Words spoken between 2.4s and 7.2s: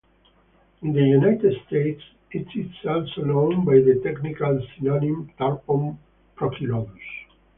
is also known by the technical synonym "Tarpon prochilodus".